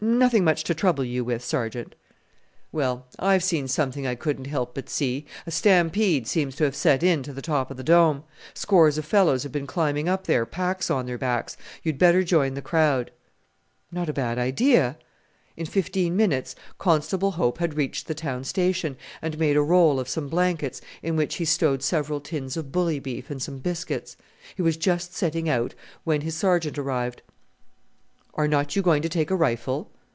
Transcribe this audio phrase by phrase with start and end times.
[0.03, 1.93] "Nothing much to trouble you with, Sergeant."
[2.71, 5.27] "Well, I've seen something I couldn't help but see.
[5.45, 8.23] A stampede seems to have set in to the top of the Dome.
[8.55, 11.55] Scores of fellows have been climbing up there, packs on their backs.
[11.83, 13.11] You had better join the crowd."
[13.91, 14.97] "Not a bad idea."
[15.55, 20.09] In fifteen minutes Constable Hope had reached the Town Station, and made a roll of
[20.09, 24.17] some blankets, in which he stowed several tins of bully beef and some biscuits.
[24.55, 27.21] He was just setting out when his Sergeant arrived.
[28.33, 29.91] "Are not you going to take a rifle?"